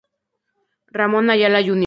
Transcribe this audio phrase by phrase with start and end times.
[0.87, 1.79] Ramón Ayala Jr.